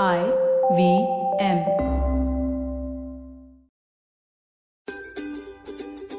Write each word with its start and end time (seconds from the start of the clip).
I 0.00 0.18
V 0.72 0.84
M 1.44 1.58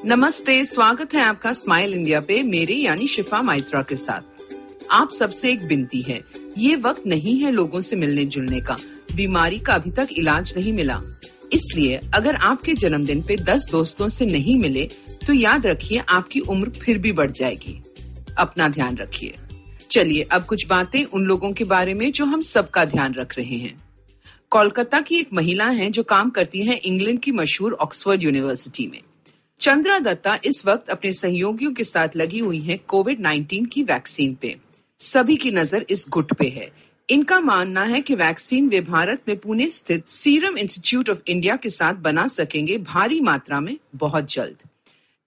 नमस्ते, 0.05 0.65
स्वागत 0.65 1.13
है 1.13 1.21
आपका 1.21 1.53
स्माइल 1.53 1.94
इंडिया 1.94 2.20
पे, 2.21 2.41
मेरे 2.44 2.73
यानी 2.73 3.07
शिफा 3.07 3.41
माइत्रा 3.41 3.81
के 3.81 3.96
साथ। 3.96 4.54
आप 4.91 5.09
सबसे 5.09 5.51
एक 5.51 5.67
बिनती 5.67 6.01
है, 6.01 6.21
ये 6.57 6.75
वक्त 6.75 7.07
नहीं 7.07 7.38
है 7.39 7.51
लोगों 7.51 7.81
से 7.81 7.96
मिलने 7.96 8.25
जुलने 8.25 8.59
का, 8.62 8.78
बीमारी 9.15 9.59
का 9.59 9.74
अभी 9.74 9.92
तक 9.92 10.08
इलाज 10.18 10.54
नहीं 10.58 10.74
मिला। 10.74 11.02
इसलिए, 11.54 12.00
अगर 12.16 12.36
आपके 12.36 12.74
जन्मदिन 12.74 13.21
पे 13.21 13.38
10 13.44 13.68
दोस्तों 13.71 14.08
से 14.08 14.26
नहीं 14.26 14.58
मिले 14.60 14.90
तो 15.28 15.34
याद 15.34 15.66
रखिए, 15.68 16.04
आपकी 16.10 16.40
उम्र 16.40 16.70
फिर 16.70 16.98
भी 16.98 17.12
बढ़ 17.12 17.32
जाएगी। 17.32 17.82
अपना 18.38 18.68
ध्यान 18.70 18.98
रखिए। 18.98 19.36
चलिए 19.94 20.21
अब 20.21 20.46
कुछ 20.46 20.66
बातें 20.68 21.04
उन 21.04 21.26
लोगों 21.26 21.52
के 21.54 21.64
बारे 21.64 21.94
में 21.94 22.12
जो 22.12 22.26
हम 22.26 22.41
सबका 22.41 22.86
ध्यान 22.86 23.14
रख 23.14 23.38
रहे 23.38 23.57
हैं। 23.57 23.84
कोलकाता 24.50 25.02
की 25.02 25.16
एक 25.16 25.34
महिला 25.34 25.66
है 25.66 25.90
जो 25.90 26.04
काम 26.04 26.30
करती 26.30 26.62
है 26.62 26.76
इंग्लैंड 26.76 27.20
की 27.20 27.31
मशहूर 27.31 27.73
ऑक्सफोर्ड 27.73 28.23
यूनिवर्सिटी 28.23 28.88
में। 28.88 29.02
चंद्रा 29.59 30.00
दत्ता 30.00 30.40
इस 30.45 30.66
वक्त 30.66 30.90
अपने 30.90 31.14
सहयोगियों 31.14 31.72
के 31.72 31.84
साथ 31.84 32.16
लगी 32.16 32.40
हुई 32.40 32.59
हैं 32.59 32.80
कोविड 32.88 33.22
19 33.22 33.66
की 33.66 33.84
वैक्सीन 33.84 34.34
पे। 34.36 34.55
सभी 35.00 35.36
की 35.36 35.52
नज़र 35.52 35.86
इस 35.90 36.05
गुट 36.09 36.34
पे 36.34 36.48
है। 36.50 36.72
इनका 37.09 37.39
मानना 37.39 37.84
है 37.84 38.02
कि 38.02 38.16
वैक्सीन 38.16 38.70
वे 38.70 38.81
भारत 38.81 39.22
में 39.28 39.38
पुणे 39.38 39.70
स्थित 39.70 40.08
सीरम 40.08 40.58
इंस्टीट्यूट 40.58 41.09
ऑफ़ 41.09 41.20
इंडिया 41.28 41.55
के 41.55 41.70
साथ 41.70 41.94
बना 41.94 42.28
सकेंगे 42.28 42.78
भारी 42.78 43.22
मात्रा 43.22 43.59
में 43.59 43.78
बहुत 43.95 44.34
जल्द। 44.34 44.70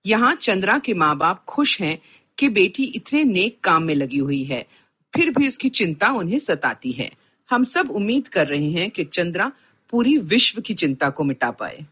यहाँ 0.07 0.35
चंद्रा 0.35 0.79
के 0.79 0.95
माँ 0.95 1.17
बाप 1.17 1.45
खुश 1.45 1.81
हैं 1.81 1.99
कि 2.39 2.49
बेटी 2.49 2.85
इतने 2.85 3.25
नेक 3.25 3.59
काम 3.65 3.83
में 3.83 3.95
लगी 3.95 4.19
हुई 4.19 4.43
है, 4.45 4.67
फिर 5.15 5.31
भी 5.31 5.49
उसकी 5.49 5.69
चिंता 5.69 6.09
उन्हें 6.09 6.39
सताती 6.39 6.93
है। 6.93 7.11
हम 7.51 7.63
सब 7.63 7.91
उम्मीद 7.91 8.29
कर 8.29 8.47
रहे 8.47 8.71
हैं 8.71 8.91
कि 8.91 9.05
चंद्रा 9.05 9.53
पूरी 9.91 10.17
विश्व 10.19 10.61
की 10.61 10.75
चिंता 10.75 11.11
को 11.11 11.25
मिटा 11.25 11.51
पाए। 11.51 11.85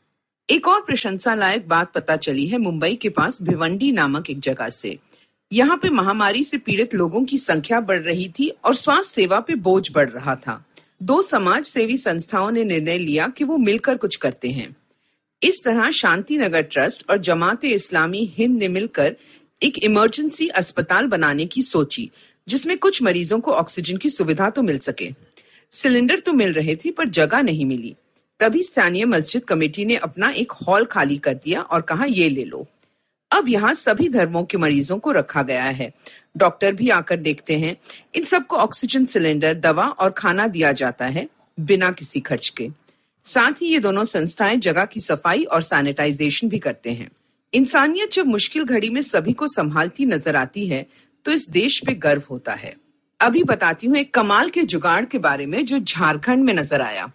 एक 0.48 0.68
और 0.68 0.80
प्रशंसा 0.80 1.34
लायक 1.34 1.68
बात 1.68 1.92
पता 1.92 2.16
चली 2.16 2.46
है 2.46 2.58
मुंबई 2.58 2.94
के 2.94 3.08
पास 3.08 3.42
भिवंडी 3.42 3.92
नामक 3.92 4.30
एक 4.30 4.40
जगह 4.40 4.68
से। 4.68 4.98
यहाँ 5.52 5.76
पे 5.76 5.90
महामारी 5.90 6.44
से 6.44 6.58
पीड़ित 6.58 6.94
लोगों 6.94 7.24
की 7.24 7.38
संख्या 7.38 7.80
बढ़ 7.80 8.00
रही 8.00 8.28
थी 8.28 8.48
और 8.48 8.74
स्वास्थ्य 8.74 9.12
सेवा 9.12 9.40
पे 9.40 9.54
बोझ 9.54 9.92
बढ़ 9.92 10.10
रहा 10.10 10.34
था। 10.36 10.64
दो 11.02 11.22
समाज 11.22 11.64
सेवी 11.64 11.96
संस्थाओं 11.96 12.50
ने 12.50 12.64
निर्णय 12.64 12.98
लिया 12.98 13.28
कि 13.28 13.44
वो 13.44 13.56
मिलकर 13.56 13.96
कुछ 13.96 14.16
करते 14.16 14.50
हैं। 14.50 14.76
इस 15.42 15.62
तरह 15.64 15.90
शांति 15.90 16.36
नगर 16.36 16.62
ट्रस्ट 16.62 17.10
और 17.10 17.18
जमात 17.18 17.64
इस्लामी 17.64 18.34
हिंद 18.38 18.58
ने 18.58 18.68
मिलकर 18.68 19.16
एक 19.62 19.78
इमरजेंसी 19.78 20.48
अस्पताल 20.48 21.06
बनाने 21.06 21.46
की 21.46 21.62
सोची, 21.62 22.10
जिसमें 22.48 22.78
कुछ 22.78 23.02
मरीजों 23.02 23.40
को 23.40 23.52
ऑक्सीजन 23.52 23.96
की 23.96 24.10
सुविधा 24.10 24.50
तो 24.50 24.62
मिल 24.62 24.78
सके। 24.78 25.10
सिलेंडर 25.70 26.18
तो 26.18 26.32
मिल 26.32 26.52
रहे 26.52 26.76
थे, 26.76 26.90
पर 26.90 27.08
जगह 27.08 27.42
नहीं 27.42 27.66
मिली। 27.66 27.96
तभी 28.40 28.62
स्थानीय 28.62 29.04
मस्जिद 29.04 29.44
कमेटी 29.44 29.84
ने 29.84 29.96
अपना 29.96 30.30
एक 30.30 30.52
हॉल 30.52 30.84
खाली 30.84 31.18
कर 31.18 31.34
दिया 31.34 31.60
और 31.60 31.80
कहा, 31.80 32.04
ये 32.04 32.28
ले 32.28 32.44
लो। 32.44 32.66
अब 33.30 33.48
यहाँ 33.48 33.74
सभी 33.74 34.08
धर्मों 34.08 34.44
के 34.44 34.58
मरीजों 34.58 34.98
को 34.98 35.12
रखा 35.12 35.42
गया 35.42 35.64
है। 35.64 35.92
डॉक्टर 36.36 36.72
भी 36.72 36.88
आकर 36.88 37.16
देखते 37.16 37.58
हैं। 37.58 37.76
इन 38.14 38.24
सबको 38.24 38.56
ऑक्सीजन 38.56 39.06
सिलेंडर, 39.06 39.54
दवा 39.54 39.84
और 39.84 40.10
खाना 40.10 40.46
दिया 40.46 40.72
जाता 40.72 41.04
है, 41.04 41.28
बिना 41.60 41.90
किसी 41.90 42.20
खर्च 42.20 42.48
के। 42.48 42.68
साथ 43.24 43.52
ही 43.52 43.66
ये 43.66 43.78
दोनों 43.78 44.04
संस्थाएँ 44.04 44.56
जगह 44.56 44.84
की 44.84 45.00
सफ़ाई 45.00 45.44
और 45.44 45.62
सैनिटाइजेशन 45.62 46.48
भी 46.48 46.58
करते 46.58 46.90
हैं। 46.90 47.10
इंसानियत 47.54 48.12
जब 48.12 48.26
मुश्किल 48.26 48.64
घड़ी 48.64 48.88
में 48.90 49.00
सभी 49.02 49.32
को 49.32 49.48
संभालती 49.48 50.06
नज़र 50.06 50.36
आती 50.36 50.66
है 50.66 50.86
तो 51.26 51.32
इस 51.32 51.48
देश 51.50 51.78
पे 51.86 51.94
गर्व 51.94 52.22
होता 52.30 52.52
है। 52.52 52.74
अभी 53.20 53.42
बताती 53.44 53.86
हूँ 53.86 53.96
एक 53.96 54.12
कमाल 54.14 54.48
के 54.50 54.62
जुगाड़ 54.62 55.04
के 55.04 55.18
बारे 55.18 55.46
में 55.46 55.64
जो 55.64 55.78
झारखंड 55.78 56.44
में 56.44 56.52
नज़र 56.54 56.80
आया। 56.80 57.10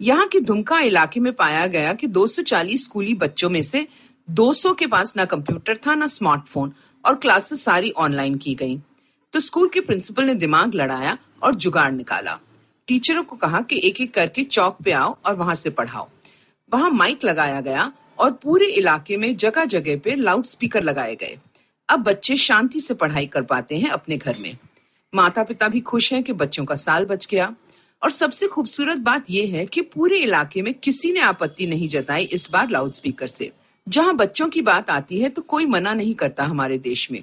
यहाँ 0.00 0.26
के 0.26 0.40
दुमका 0.40 0.78
इलाके 0.80 1.20
में 1.20 1.32
पाया 1.32 1.66
गया 1.66 1.92
कि 1.92 2.06
240 2.08 2.84
स्कूली 2.84 3.14
बच्चों 3.14 3.50
में 3.50 3.62
से 3.62 3.86
200 4.28 4.74
के 4.74 4.86
पास 4.86 5.12
ना 5.16 5.24
कंप्यूटर 5.24 5.76
था, 5.76 5.94
ना 5.94 6.06
स्मार्टफ़ोन 6.06 6.72
और 7.04 7.14
क्लासेस 7.14 7.64
सारी 7.64 7.90
ऑनलाइन 7.90 8.36
की 8.36 8.54
गई। 8.54 8.78
तो 9.32 9.40
स्कूल 9.40 9.68
के 9.68 9.80
प्रिंसिपल 9.80 10.24
ने 10.24 10.34
दिमाग 10.34 10.74
लड़ाया 10.74 11.16
और 11.42 11.54
जुगाड़ 11.54 11.90
निकाला। 11.92 12.38
टीचरों 12.88 13.22
को 13.22 13.36
कहा 13.36 13.60
कि 13.60 13.80
एक 13.84 14.00
एक 14.00 14.14
करके 14.14 14.44
चौक 14.44 14.82
पे 14.84 14.92
आओ 14.92 15.16
और 15.26 15.36
वहाँ 15.36 15.54
से 15.54 15.70
पढ़ाओ। 15.70 16.08
वहाँ 16.72 16.90
माइक 16.90 17.24
लगाया 17.24 17.60
गया 17.60 17.92
और 18.22 18.32
पूरे 18.32 18.66
इलाके 18.66 19.16
में 19.16 19.36
जगह 19.36 19.64
जगह 19.64 19.96
पे 19.96 20.14
लाउड 20.14 20.44
स्पीकर 20.44 20.82
लगाए 20.82 21.14
गए। 21.16 21.38
अब 21.88 22.02
बच्चे 22.02 22.36
शांति 22.36 22.80
से 22.80 22.94
पढ़ाई 22.94 23.26
कर 23.26 23.42
पाते 23.42 23.78
हैं 23.78 23.90
अपने 23.90 24.16
घर 24.16 24.38
में। 24.38 24.56
माता 25.12 25.42
पिता 25.42 25.68
भी 25.68 25.80
खुश 25.80 26.12
हैं 26.12 26.22
कि 26.22 26.32
बच्चों 26.32 26.64
का 26.64 26.74
साल 26.74 27.04
बच 27.04 27.26
गया। 27.26 27.54
और 28.02 28.10
सबसे 28.10 28.46
खूबसूरत 28.46 28.98
बात 28.98 29.30
यह 29.30 29.52
है 29.54 29.64
कि 29.66 29.80
पूरे 29.80 30.16
इलाके 30.18 30.62
में 30.62 30.72
किसी 30.74 31.12
ने 31.12 31.20
आपत्ति 31.20 31.66
नहीं 31.66 31.88
जताई 31.88 32.24
इस 32.24 32.50
बार 32.50 32.70
लाउड 32.70 32.92
स्पीकर 32.92 33.26
से। 33.26 33.50
जहाँ 33.86 34.14
बच्चों 34.16 34.48
की 34.48 34.62
बात 34.62 34.90
आती 34.90 35.20
है 35.20 35.28
तो 35.28 35.42
कोई 35.42 35.66
मना 35.66 35.92
नहीं 35.94 36.14
करता 36.14 36.44
हमारे 36.44 36.78
देश 36.78 37.10
में। 37.10 37.22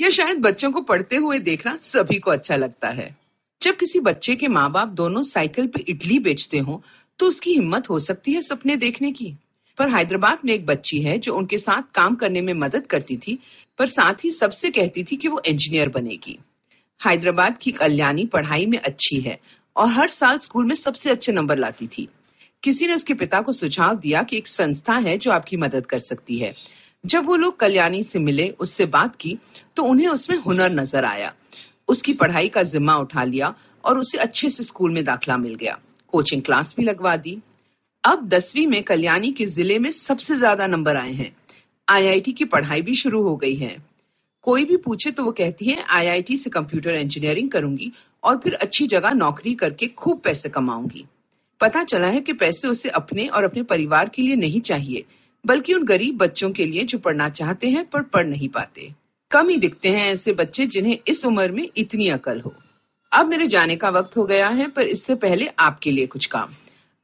या 0.00 0.10
शायद 0.10 0.38
बच्चों 0.38 0.70
को 0.72 0.80
पढ़ते 0.80 1.16
हुए 1.16 1.38
देखना 1.38 1.76
सभी 1.76 2.18
को 2.18 2.30
अच्छा 2.30 2.56
लगता 2.56 2.88
है। 2.88 3.14
जब 3.60 3.76
किसी 3.76 4.00
बच्चे 4.00 4.34
के 4.36 4.48
माँ 4.48 4.70
बाप 4.72 4.88
दोनों 4.88 5.22
साइकिल 5.22 5.66
पे 5.66 5.80
इडली 5.88 6.18
बेचते 6.18 6.58
हो 6.58 6.82
तो 7.18 7.26
उसकी 7.26 7.52
हिम्मत 7.52 7.90
हो 7.90 7.98
सकती 7.98 8.32
है 8.32 8.42
सपने 8.42 8.76
देखने 8.76 9.12
की। 9.12 9.34
पर 9.78 9.88
हैदराबाद 9.88 10.38
में 10.44 10.52
एक 10.54 10.66
बच्ची 10.66 11.00
है 11.02 11.18
जो 11.18 11.34
उनके 11.34 11.58
साथ 11.58 11.94
काम 11.94 12.14
करने 12.14 12.40
में 12.40 12.52
मदद 12.54 12.86
करती 12.86 13.16
थी, 13.16 13.38
पर 13.78 13.86
साथ 13.86 14.24
ही 14.24 14.30
सबसे 14.30 14.70
कहती 14.70 15.04
थी 15.04 15.16
कि 15.16 15.28
वो 15.28 15.40
इंजीनियर 15.46 15.88
बनेगी। 15.88 16.38
हैदराबाद 17.00 17.58
की 17.58 17.70
कल्याणी 17.70 18.24
पढ़ाई 18.26 18.66
में 18.66 18.78
अच्छी 18.78 19.20
है 19.20 19.38
और 19.76 19.88
हर 19.88 20.08
साल 20.08 20.38
स्कूल 20.38 20.64
में 20.64 20.74
सबसे 20.74 21.10
अच्छे 21.10 21.32
नंबर 21.32 21.58
लाती 21.58 21.86
थी। 21.86 22.08
किसी 22.62 22.86
ने 22.86 22.94
उसके 22.94 23.14
पिता 23.14 23.40
को 23.40 23.52
सुझाव 23.52 23.94
दिया 23.94 24.22
कि 24.22 24.36
एक 24.36 24.46
संस्था 24.46 24.96
है 24.96 25.16
जो 25.18 25.30
आपकी 25.30 25.56
मदद 25.56 25.86
कर 25.86 25.98
सकती 25.98 26.38
है। 26.38 26.52
जब 27.04 27.26
वो 27.26 27.36
लोग 27.36 27.58
कल्याणी 27.60 28.02
से 28.02 28.18
मिले, 28.18 28.48
उससे 28.50 28.86
बात 28.86 29.16
की 29.16 29.36
तो 29.76 29.82
उन्हें 29.82 30.08
उसमें 30.08 30.36
हुनर 30.36 30.72
नज़र 30.72 31.04
आया। 31.04 31.32
उसकी 31.88 32.12
पढ़ाई 32.12 32.48
का 32.48 32.62
जिम्मा 32.62 32.96
उठा 32.96 33.24
लिया 33.24 33.54
और 33.84 33.98
उसे 33.98 34.18
अच्छे 34.18 34.50
से 34.50 34.62
स्कूल 34.62 34.90
में 34.90 35.04
दाखला 35.04 35.36
मिल 35.36 35.54
गया। 35.54 35.78
कोचिंग 36.08 36.42
क्लास 36.42 36.74
भी 36.76 36.84
लगवा 36.84 37.16
दी। 37.16 37.38
अब 38.04 38.28
दसवीं 38.28 38.66
में 38.66 38.82
कल्याणी 38.82 39.30
के 39.32 39.46
ज़िले 39.46 39.78
में 39.78 39.90
सबसे 39.90 40.36
ज़्यादा 40.36 40.66
नंबर 40.66 40.96
आए 40.96 41.12
हैं। 41.12 41.30
आईआईटी 41.88 42.32
की 42.32 42.44
पढ़ाई 42.44 42.82
भी 42.82 42.94
शुरू 42.94 43.22
हो 43.22 43.34
गई 43.36 43.54
है। 43.54 43.76
कोई 44.44 44.64
भी 44.64 44.76
पूछे 44.76 45.10
तो 45.10 45.24
वो 45.24 45.30
कहती 45.32 45.64
है, 45.64 45.84
आईआईटी 45.84 46.36
से 46.36 46.50
कंप्यूटर 46.50 46.94
इंजीनियरिंग 46.94 47.50
करूँगी 47.50 47.90
और 48.22 48.36
फिर 48.38 48.54
अच्छी 48.54 48.86
जगह 48.86 49.12
नौकरी 49.12 49.54
करके 49.54 49.86
खूब 49.88 50.20
पैसे 50.20 50.48
कमाऊँगी। 50.48 51.04
पता 51.60 51.82
चला 51.84 52.06
है 52.06 52.20
कि 52.20 52.32
पैसे 52.34 52.68
उसे 52.68 52.88
अपने 52.90 53.26
और 53.26 53.44
अपने 53.44 53.62
परिवार 53.64 54.08
के 54.08 54.22
लिए 54.22 54.36
नहीं 54.36 54.60
चाहिए, 54.60 55.04
बल्कि 55.44 55.74
उन 55.74 55.84
गरीब 55.84 56.18
बच्चों 56.18 56.50
के 56.50 56.64
लिए 56.64 56.84
जो 56.84 56.98
पढ़ना 56.98 57.28
चाहते 57.30 57.70
हैं 57.70 57.84
पर 57.86 58.02
पढ़ 58.04 58.26
नहीं 58.26 58.48
पाते। 58.48 58.92
कम 59.30 59.48
ही 59.48 59.56
दिखते 59.56 59.88
हैं 59.88 60.06
ऐसे 60.12 60.32
बच्चे 60.34 60.66
जिन्हें 60.66 60.98
इस 61.08 61.24
उम्र 61.26 61.50
में 61.52 61.68
इतनी 61.76 62.08
अकल 62.08 62.40
हो। 62.40 62.54
अब 63.12 63.26
मेरे 63.26 63.46
जाने 63.46 63.76
का 63.76 63.90
वक्त 63.90 64.16
हो 64.16 64.24
गया 64.24 64.48
है, 64.48 64.68
पर 64.68 64.82
इससे 64.84 65.14
पहले 65.16 65.50
आपके 65.58 65.92
लिए 65.92 66.06
कुछ 66.06 66.26
काम। 66.26 66.54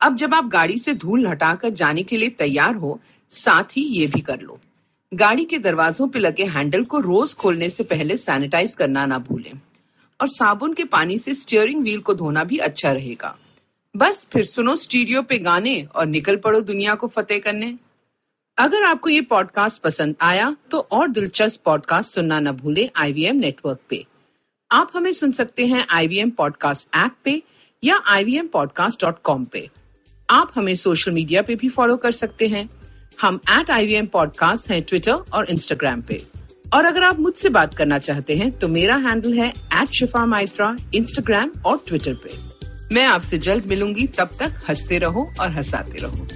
अब 0.02 0.16
जब 0.16 0.34
आप 0.34 0.46
गाड़ी 0.46 0.78
से 0.78 0.94
धूल 0.94 1.26
हटाकर 1.26 1.70
जाने 1.70 2.02
के 2.02 2.16
लिए 2.16 2.30
तैयार 2.30 2.74
हो, 2.74 3.00
साथ 3.30 3.64
ही 3.76 3.82
ये 3.82 4.06
भी 4.06 4.20
कर 4.20 4.40
लो। 4.40 4.58
गाड़ी 5.14 5.44
के 5.44 5.58
दरवाजों 5.58 6.08
पे 6.08 6.18
लगे 6.18 6.44
हैंडल 6.44 6.84
को 6.84 7.00
रोज 7.00 7.34
खोलने 7.34 7.68
से 7.68 7.84
पहले 7.84 8.16
सैनिटाइज 8.16 8.74
करना 8.74 9.06
ना 9.06 9.18
भूलें। 9.18 9.52
और 10.20 10.28
साबुन 10.28 10.74
के 10.74 10.84
पानी 10.84 11.18
से 11.18 11.34
स्टीयरिंग 11.34 11.82
व्हील 11.82 12.00
को 12.00 12.14
धोना 12.14 12.44
भी 12.44 12.58
अच्छा 12.58 12.92
रहेगा। 12.92 13.36
बस 13.96 14.26
फिर 14.32 14.44
सुनो 14.44 14.76
स्टूडियो 14.76 15.22
पे 15.22 15.38
गाने 15.38 15.82
और 15.94 16.06
निकल 16.06 16.36
पड़ो 16.36 16.60
दुनिया 16.60 16.94
को 16.94 17.08
फतेह 17.08 17.38
करने। 17.38 17.78
अगर 18.58 18.82
आपको 18.82 19.08
ये 19.08 19.20
पॉडकास्ट 19.20 19.82
पसंद 19.82 20.14
आया 20.20 20.56
तो 20.70 20.78
और 20.78 21.08
दिलचस्प 21.08 21.62
पॉडकास्ट 21.64 22.10
सुनना 22.10 22.40
न 22.40 22.50
भूले 22.52 22.90
आईवीएम 22.96 23.36
नेटवर्क 23.36 23.78
पे। 23.88 24.06
आप 24.70 24.92
हमें 24.94 25.12
सुन 25.12 25.32
सकते 25.32 25.66
हैं 25.66 25.80
आई 25.80 25.86
आईवीएम 25.90 26.30
पॉडकास्ट 26.30 26.88
ऐप 26.96 27.14
पे 27.24 27.42
या 27.82 27.96
आई 28.06 28.24
वी 28.24 28.40
पे। 28.54 29.81
आप 30.30 30.52
हमें 30.54 30.74
सोशल 30.74 31.12
मीडिया 31.12 31.42
पे 31.42 31.54
भी 31.54 31.68
फॉलो 31.68 31.96
कर 31.96 32.12
सकते 32.12 32.48
हैं। 32.48 32.68
हम 33.20 33.40
at 33.50 33.70
I 33.70 33.86
V 33.86 33.94
M 33.94 34.06
podcast 34.06 34.70
है 34.70 34.80
ट्विटर 34.80 35.12
और 35.12 35.50
इंस्टाग्राम 35.50 36.02
पे। 36.02 36.22
और 36.74 36.84
अगर 36.84 37.02
आप 37.02 37.18
मुझसे 37.20 37.48
बात 37.48 37.74
करना 37.74 37.98
चाहते 37.98 38.36
हैं 38.36 38.50
तो 38.58 38.68
मेरा 38.68 38.96
हैंडल 38.96 39.32
है 39.34 39.48
एट 39.48 39.94
शिफा 39.94 40.24
माइत्रा 40.26 40.76
इंस्टाग्राम 40.94 41.50
और 41.66 41.82
ट्विटर 41.88 42.14
पे। 42.14 42.30
मैं 42.94 43.04
आपसे 43.06 43.38
जल्द 43.38 43.66
मिलूँगी, 43.66 44.06
तब 44.08 44.30
तक 44.40 44.62
हँसते 44.68 44.98
रहो 44.98 45.28
और 45.40 45.50
हंसाते 45.50 45.98
रहो। 45.98 46.26